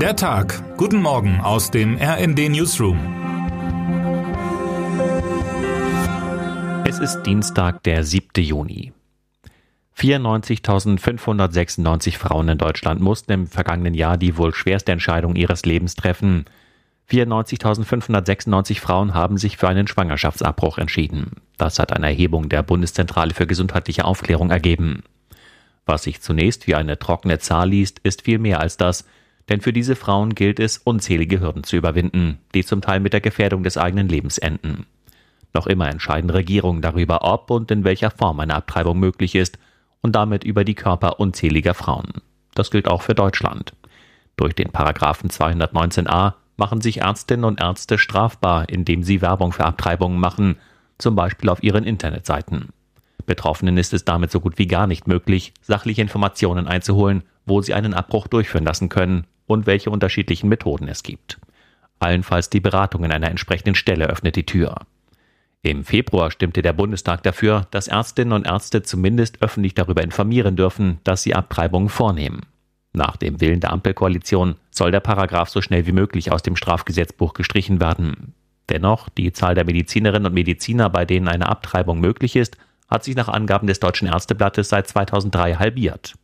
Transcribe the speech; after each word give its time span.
Der 0.00 0.14
Tag. 0.14 0.62
Guten 0.76 1.00
Morgen 1.00 1.40
aus 1.40 1.70
dem 1.70 1.96
RND 1.96 2.50
Newsroom. 2.50 2.98
Es 6.86 6.98
ist 6.98 7.22
Dienstag, 7.22 7.82
der 7.84 8.04
7. 8.04 8.44
Juni. 8.44 8.92
94.596 9.96 12.18
Frauen 12.18 12.50
in 12.50 12.58
Deutschland 12.58 13.00
mussten 13.00 13.32
im 13.32 13.46
vergangenen 13.46 13.94
Jahr 13.94 14.18
die 14.18 14.36
wohl 14.36 14.54
schwerste 14.54 14.92
Entscheidung 14.92 15.34
ihres 15.34 15.64
Lebens 15.64 15.94
treffen. 15.94 16.44
94.596 17.10 18.80
Frauen 18.80 19.14
haben 19.14 19.38
sich 19.38 19.56
für 19.56 19.68
einen 19.68 19.86
Schwangerschaftsabbruch 19.86 20.76
entschieden. 20.76 21.36
Das 21.56 21.78
hat 21.78 21.94
eine 21.94 22.08
Erhebung 22.08 22.50
der 22.50 22.62
Bundeszentrale 22.62 23.32
für 23.32 23.46
gesundheitliche 23.46 24.04
Aufklärung 24.04 24.50
ergeben. 24.50 25.04
Was 25.86 26.02
sich 26.02 26.20
zunächst 26.20 26.66
wie 26.66 26.74
eine 26.74 26.98
trockene 26.98 27.38
Zahl 27.38 27.70
liest, 27.70 28.00
ist 28.00 28.22
viel 28.22 28.38
mehr 28.38 28.60
als 28.60 28.76
das, 28.76 29.06
denn 29.48 29.60
für 29.60 29.72
diese 29.72 29.94
Frauen 29.94 30.34
gilt 30.34 30.58
es, 30.58 30.78
unzählige 30.78 31.40
Hürden 31.40 31.62
zu 31.62 31.76
überwinden, 31.76 32.38
die 32.54 32.64
zum 32.64 32.80
Teil 32.80 33.00
mit 33.00 33.12
der 33.12 33.20
Gefährdung 33.20 33.62
des 33.62 33.78
eigenen 33.78 34.08
Lebens 34.08 34.38
enden. 34.38 34.86
Noch 35.54 35.66
immer 35.66 35.88
entscheiden 35.88 36.30
Regierungen 36.30 36.82
darüber, 36.82 37.22
ob 37.22 37.50
und 37.50 37.70
in 37.70 37.84
welcher 37.84 38.10
Form 38.10 38.40
eine 38.40 38.54
Abtreibung 38.54 38.98
möglich 38.98 39.34
ist 39.34 39.58
und 40.02 40.16
damit 40.16 40.44
über 40.44 40.64
die 40.64 40.74
Körper 40.74 41.20
unzähliger 41.20 41.74
Frauen. 41.74 42.08
Das 42.54 42.70
gilt 42.70 42.88
auch 42.88 43.02
für 43.02 43.14
Deutschland. 43.14 43.72
Durch 44.36 44.54
den 44.54 44.70
Paragraphen 44.70 45.30
219a 45.30 46.34
machen 46.56 46.80
sich 46.80 47.00
Ärztinnen 47.00 47.44
und 47.44 47.60
Ärzte 47.60 47.98
strafbar, 47.98 48.68
indem 48.68 49.02
sie 49.02 49.22
Werbung 49.22 49.52
für 49.52 49.64
Abtreibungen 49.64 50.18
machen, 50.18 50.56
zum 50.98 51.14
Beispiel 51.14 51.48
auf 51.48 51.62
ihren 51.62 51.84
Internetseiten. 51.84 52.70
Betroffenen 53.26 53.78
ist 53.78 53.92
es 53.92 54.04
damit 54.04 54.30
so 54.30 54.40
gut 54.40 54.58
wie 54.58 54.66
gar 54.66 54.86
nicht 54.86 55.06
möglich, 55.06 55.52
sachliche 55.62 56.02
Informationen 56.02 56.66
einzuholen, 56.66 57.22
wo 57.44 57.62
sie 57.62 57.74
einen 57.74 57.94
Abbruch 57.94 58.26
durchführen 58.26 58.64
lassen 58.64 58.88
können 58.88 59.26
und 59.46 59.66
welche 59.66 59.90
unterschiedlichen 59.90 60.48
Methoden 60.48 60.88
es 60.88 61.02
gibt. 61.02 61.38
Allenfalls 61.98 62.50
die 62.50 62.60
Beratung 62.60 63.04
in 63.04 63.12
einer 63.12 63.30
entsprechenden 63.30 63.74
Stelle 63.74 64.06
öffnet 64.08 64.36
die 64.36 64.46
Tür. 64.46 64.76
Im 65.62 65.84
Februar 65.84 66.30
stimmte 66.30 66.62
der 66.62 66.72
Bundestag 66.72 67.22
dafür, 67.22 67.66
dass 67.70 67.88
Ärztinnen 67.88 68.32
und 68.32 68.46
Ärzte 68.46 68.82
zumindest 68.82 69.42
öffentlich 69.42 69.74
darüber 69.74 70.02
informieren 70.02 70.54
dürfen, 70.54 70.98
dass 71.02 71.22
sie 71.22 71.34
Abtreibungen 71.34 71.88
vornehmen. 71.88 72.42
Nach 72.92 73.16
dem 73.16 73.40
Willen 73.40 73.60
der 73.60 73.72
Ampelkoalition 73.72 74.56
soll 74.70 74.90
der 74.90 75.00
Paragraph 75.00 75.48
so 75.48 75.60
schnell 75.60 75.86
wie 75.86 75.92
möglich 75.92 76.32
aus 76.32 76.42
dem 76.42 76.56
Strafgesetzbuch 76.56 77.34
gestrichen 77.34 77.80
werden. 77.80 78.34
Dennoch, 78.68 79.08
die 79.08 79.32
Zahl 79.32 79.54
der 79.54 79.64
Medizinerinnen 79.64 80.26
und 80.26 80.34
Mediziner, 80.34 80.88
bei 80.88 81.04
denen 81.04 81.28
eine 81.28 81.48
Abtreibung 81.48 82.00
möglich 82.00 82.36
ist, 82.36 82.56
hat 82.88 83.04
sich 83.04 83.16
nach 83.16 83.28
Angaben 83.28 83.66
des 83.66 83.80
Deutschen 83.80 84.08
Ärzteblattes 84.08 84.68
seit 84.68 84.86
2003 84.86 85.56
halbiert. 85.56 86.14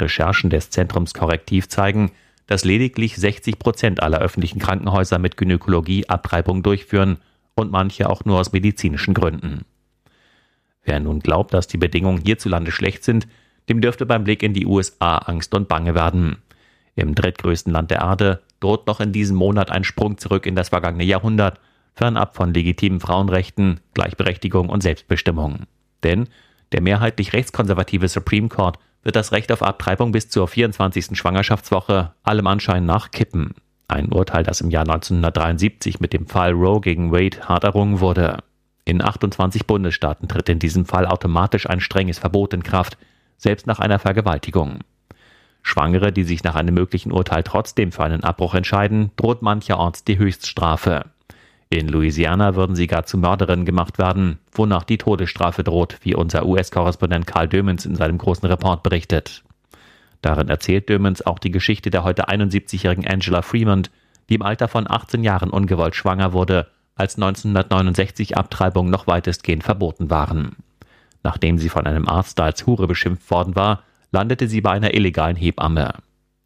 Recherchen 0.00 0.50
des 0.50 0.70
Zentrums 0.70 1.14
Korrektiv 1.14 1.68
zeigen, 1.68 2.12
dass 2.46 2.64
lediglich 2.64 3.16
60 3.16 3.58
Prozent 3.58 4.02
aller 4.02 4.18
öffentlichen 4.18 4.58
Krankenhäuser 4.58 5.18
mit 5.18 5.36
Gynäkologie 5.36 6.08
Abtreibung 6.08 6.62
durchführen 6.62 7.18
und 7.54 7.70
manche 7.70 8.08
auch 8.08 8.24
nur 8.24 8.40
aus 8.40 8.52
medizinischen 8.52 9.14
Gründen. 9.14 9.64
Wer 10.84 11.00
nun 11.00 11.20
glaubt, 11.20 11.54
dass 11.54 11.68
die 11.68 11.78
Bedingungen 11.78 12.22
hierzulande 12.24 12.72
schlecht 12.72 13.04
sind, 13.04 13.28
dem 13.68 13.80
dürfte 13.80 14.06
beim 14.06 14.24
Blick 14.24 14.42
in 14.42 14.54
die 14.54 14.66
USA 14.66 15.18
Angst 15.18 15.54
und 15.54 15.68
Bange 15.68 15.94
werden. 15.94 16.38
Im 16.94 17.14
drittgrößten 17.14 17.72
Land 17.72 17.90
der 17.90 18.00
Erde 18.00 18.42
droht 18.60 18.86
noch 18.86 19.00
in 19.00 19.12
diesem 19.12 19.36
Monat 19.36 19.70
ein 19.70 19.84
Sprung 19.84 20.18
zurück 20.18 20.46
in 20.46 20.56
das 20.56 20.70
vergangene 20.70 21.04
Jahrhundert, 21.04 21.60
fernab 21.94 22.34
von 22.36 22.52
legitimen 22.52 23.00
Frauenrechten, 23.00 23.80
Gleichberechtigung 23.94 24.68
und 24.68 24.82
Selbstbestimmung. 24.82 25.66
Denn 26.02 26.28
der 26.72 26.82
mehrheitlich 26.82 27.32
rechtskonservative 27.32 28.08
Supreme 28.08 28.48
Court 28.48 28.78
wird 29.02 29.16
das 29.16 29.32
Recht 29.32 29.50
auf 29.52 29.62
Abtreibung 29.62 30.12
bis 30.12 30.28
zur 30.28 30.48
24. 30.48 31.16
Schwangerschaftswoche 31.16 32.12
allem 32.22 32.46
Anschein 32.46 32.86
nach 32.86 33.10
kippen. 33.10 33.54
Ein 33.88 34.12
Urteil, 34.12 34.42
das 34.42 34.60
im 34.60 34.70
Jahr 34.70 34.82
1973 34.82 36.00
mit 36.00 36.12
dem 36.12 36.26
Fall 36.26 36.52
Roe 36.52 36.80
gegen 36.80 37.12
Wade 37.12 37.48
hart 37.48 37.64
errungen 37.64 38.00
wurde. 38.00 38.38
In 38.84 39.02
28 39.02 39.66
Bundesstaaten 39.66 40.28
tritt 40.28 40.48
in 40.48 40.58
diesem 40.58 40.86
Fall 40.86 41.06
automatisch 41.06 41.68
ein 41.68 41.80
strenges 41.80 42.18
Verbot 42.18 42.54
in 42.54 42.62
Kraft, 42.62 42.96
selbst 43.36 43.66
nach 43.66 43.80
einer 43.80 43.98
Vergewaltigung. 43.98 44.78
Schwangere, 45.62 46.12
die 46.12 46.24
sich 46.24 46.42
nach 46.42 46.56
einem 46.56 46.74
möglichen 46.74 47.12
Urteil 47.12 47.42
trotzdem 47.42 47.92
für 47.92 48.02
einen 48.02 48.24
Abbruch 48.24 48.54
entscheiden, 48.54 49.12
droht 49.16 49.42
mancherorts 49.42 50.04
die 50.04 50.18
Höchststrafe. 50.18 51.04
In 51.72 51.88
Louisiana 51.88 52.54
würden 52.54 52.76
sie 52.76 52.86
gar 52.86 53.06
zu 53.06 53.16
Mörderinnen 53.16 53.64
gemacht 53.64 53.96
werden, 53.96 54.38
wonach 54.52 54.84
die 54.84 54.98
Todesstrafe 54.98 55.64
droht, 55.64 55.96
wie 56.02 56.14
unser 56.14 56.44
US-Korrespondent 56.44 57.26
Karl 57.26 57.48
Dömens 57.48 57.86
in 57.86 57.96
seinem 57.96 58.18
großen 58.18 58.46
Report 58.46 58.82
berichtet. 58.82 59.42
Darin 60.20 60.50
erzählt 60.50 60.90
Dömens 60.90 61.24
auch 61.24 61.38
die 61.38 61.50
Geschichte 61.50 61.88
der 61.88 62.04
heute 62.04 62.28
71-jährigen 62.28 63.08
Angela 63.08 63.40
Fremont, 63.40 63.90
die 64.28 64.34
im 64.34 64.42
Alter 64.42 64.68
von 64.68 64.84
18 64.86 65.24
Jahren 65.24 65.48
ungewollt 65.48 65.96
schwanger 65.96 66.34
wurde, 66.34 66.66
als 66.94 67.14
1969 67.14 68.36
Abtreibungen 68.36 68.90
noch 68.90 69.06
weitestgehend 69.06 69.64
verboten 69.64 70.10
waren. 70.10 70.56
Nachdem 71.22 71.56
sie 71.56 71.70
von 71.70 71.86
einem 71.86 72.06
Arzt 72.06 72.38
als 72.38 72.66
Hure 72.66 72.86
beschimpft 72.86 73.30
worden 73.30 73.56
war, 73.56 73.82
landete 74.10 74.46
sie 74.46 74.60
bei 74.60 74.72
einer 74.72 74.92
illegalen 74.92 75.36
Hebamme. 75.36 75.94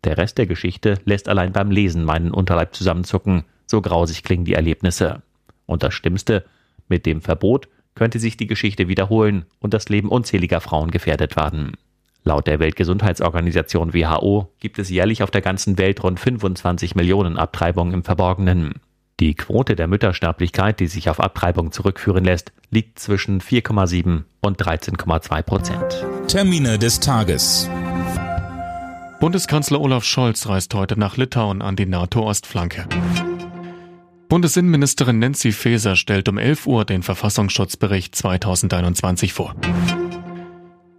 Der 0.05 0.19
Rest 0.19 0.39
der 0.39 0.47
Geschichte 0.47 1.01
lässt 1.05 1.29
allein 1.29 1.53
beim 1.53 1.73
Lesen 1.73 2.05
meinen 2.05 2.31
Unterleib 2.31 2.77
zusammenzucken, 2.77 3.43
so 3.67 3.81
grausig 3.81 4.23
klingen 4.23 4.45
die 4.45 4.55
Erlebnisse. 4.55 5.23
Und 5.67 5.83
das 5.83 5.95
Schlimmste, 5.95 6.45
mit 6.89 7.05
dem 7.07 7.21
Verbot 7.21 7.69
könnte 7.95 8.19
sich 8.19 8.37
die 8.37 8.47
Geschichte 8.47 8.89
wiederholen 8.89 9.47
und 9.59 9.75
das 9.75 9.89
Leben 9.89 10.09
unzähliger 10.09 10.61
Frauen 10.61 10.91
gefährdet 10.91 11.37
werden. 11.37 11.77
Laut 12.23 12.47
der 12.47 12.59
Weltgesundheitsorganisation 12.59 13.95
WHO 13.95 14.53
gibt 14.59 14.79
es 14.79 14.91
jährlich 14.91 15.23
auf 15.23 15.31
der 15.31 15.43
ganzen 15.43 15.79
Welt 15.79 16.03
rund 16.03 16.19
25 16.19 16.95
Millionen 16.95 17.37
Abtreibungen 17.39 17.95
im 17.95 18.05
Verborgenen. 18.05 18.81
Die 19.19 19.35
Quote 19.35 19.77
der 19.77 19.87
Müttersterblichkeit, 19.87 20.79
die 20.79 20.89
sich 20.89 21.09
auf 21.09 21.21
Abtreibung 21.21 21.73
zurückführen 21.73 22.25
lässt, 22.25 22.53
liegt 22.71 22.99
zwischen 22.99 23.41
4,7 23.41 24.25
und 24.41 24.61
13,2 24.61 25.43
Prozent. 25.43 26.05
Termine 26.29 26.79
des 26.79 27.01
Tages. 27.01 27.71
Bundeskanzler 29.21 29.81
Olaf 29.81 30.05
Scholz 30.05 30.47
reist 30.49 30.75
heute 30.75 30.99
nach 30.99 31.17
Litauen 31.17 31.63
an 31.63 31.77
die 31.77 31.87
NATO-Ostflanke. 31.87 32.87
Bundesinnenministerin 34.29 35.19
Nancy 35.19 35.53
Faeser 35.53 35.97
stellt 35.97 36.29
um 36.29 36.39
11 36.39 36.67
Uhr 36.67 36.85
den 36.85 37.03
Verfassungsschutzbericht 37.03 38.15
2021 38.15 39.33
vor. 39.33 39.55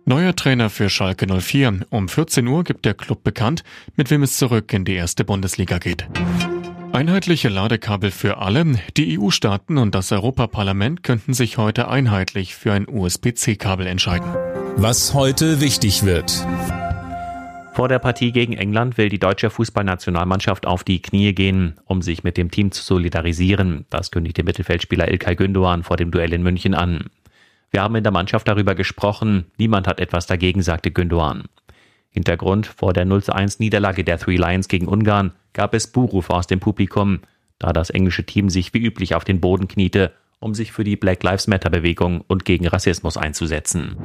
Neuer 0.05 0.33
Trainer 0.35 0.69
für 0.69 0.89
Schalke 0.89 1.27
04. 1.27 1.81
Um 1.89 2.07
14 2.07 2.47
Uhr 2.47 2.63
gibt 2.63 2.85
der 2.85 2.93
Club 2.93 3.23
bekannt, 3.25 3.63
mit 3.97 4.09
wem 4.09 4.23
es 4.23 4.37
zurück 4.37 4.71
in 4.71 4.85
die 4.85 4.93
erste 4.93 5.25
Bundesliga 5.25 5.79
geht. 5.79 6.07
Einheitliche 6.93 7.49
Ladekabel 7.49 8.11
für 8.11 8.37
alle. 8.37 8.66
Die 8.95 9.19
EU-Staaten 9.19 9.77
und 9.77 9.93
das 9.93 10.11
Europaparlament 10.13 11.03
könnten 11.03 11.33
sich 11.33 11.57
heute 11.57 11.89
einheitlich 11.89 12.55
für 12.55 12.71
ein 12.71 12.87
USB-C-Kabel 12.87 13.85
entscheiden. 13.85 14.27
Was 14.77 15.13
heute 15.13 15.59
wichtig 15.59 16.05
wird. 16.05 16.47
Vor 17.77 17.88
der 17.88 17.99
Partie 17.99 18.31
gegen 18.31 18.53
England 18.53 18.97
will 18.97 19.07
die 19.07 19.19
deutsche 19.19 19.51
Fußballnationalmannschaft 19.51 20.65
auf 20.65 20.83
die 20.83 20.99
Knie 20.99 21.33
gehen, 21.33 21.79
um 21.85 22.01
sich 22.01 22.23
mit 22.23 22.35
dem 22.35 22.49
Team 22.49 22.71
zu 22.71 22.81
solidarisieren. 22.81 23.85
Das 23.91 24.09
kündigte 24.09 24.41
Mittelfeldspieler 24.41 25.07
Ilkay 25.11 25.35
Gündoğan 25.35 25.83
vor 25.83 25.95
dem 25.95 26.09
Duell 26.09 26.33
in 26.33 26.41
München 26.41 26.73
an. 26.73 27.11
Wir 27.69 27.83
haben 27.83 27.95
in 27.95 28.01
der 28.01 28.11
Mannschaft 28.11 28.47
darüber 28.47 28.73
gesprochen. 28.73 29.45
Niemand 29.59 29.87
hat 29.87 29.99
etwas 29.99 30.25
dagegen, 30.25 30.63
sagte 30.63 30.89
Gündoğan. 30.89 31.43
Hintergrund 32.09 32.66
vor 32.66 32.93
der 32.93 33.05
0 33.05 33.21
1 33.29 33.59
Niederlage 33.59 34.03
der 34.03 34.17
Three 34.17 34.37
Lions 34.37 34.69
gegen 34.69 34.87
Ungarn 34.87 35.33
gab 35.53 35.75
es 35.75 35.85
Buhrufe 35.85 36.33
aus 36.33 36.47
dem 36.47 36.59
Publikum, 36.59 37.19
da 37.59 37.73
das 37.73 37.91
englische 37.91 38.25
Team 38.25 38.49
sich 38.49 38.73
wie 38.73 38.83
üblich 38.83 39.13
auf 39.13 39.23
den 39.23 39.39
Boden 39.39 39.67
kniete, 39.67 40.13
um 40.39 40.55
sich 40.55 40.71
für 40.71 40.83
die 40.83 40.95
Black 40.95 41.21
Lives 41.21 41.45
Matter 41.45 41.69
Bewegung 41.69 42.23
und 42.27 42.43
gegen 42.43 42.66
Rassismus 42.66 43.17
einzusetzen. 43.17 43.97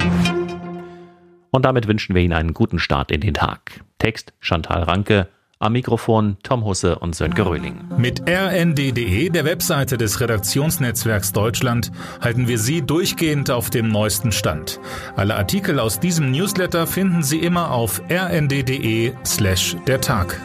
Und 1.53 1.65
damit 1.65 1.87
wünschen 1.87 2.17
wir 2.17 2.23
Ihnen 2.23 2.33
einen 2.33 2.55
guten 2.55 2.81
Start 2.81 3.13
in 3.13 3.21
den 3.21 3.35
Tag. 3.35 3.85
Text 3.99 4.33
Chantal 4.41 4.83
Ranke, 4.83 5.29
am 5.61 5.75
Mikrofon 5.75 6.39
Tom 6.43 6.65
Husse 6.65 6.99
und 6.99 7.15
Sönke 7.15 7.47
Röhling. 7.47 7.85
Mit 7.97 8.29
rnd.de, 8.29 9.29
der 9.29 9.45
Webseite 9.45 9.97
des 9.97 10.21
Redaktionsnetzwerks 10.21 11.33
Deutschland, 11.33 11.93
halten 12.21 12.49
wir 12.49 12.59
Sie 12.59 12.83
durchgehend 12.83 13.51
auf 13.51 13.71
dem 13.71 13.89
neuesten 13.89 14.33
Stand. 14.33 14.81
Alle 15.15 15.37
Artikel 15.37 15.79
aus 15.79 16.01
diesem 16.01 16.33
Newsletter 16.33 16.89
finden 16.89 17.23
Sie 17.23 17.39
immer 17.39 17.71
auf 17.71 18.03
rnd.de 18.11 19.13
slash 19.25 19.77
der 19.87 20.01
Tag. 20.01 20.41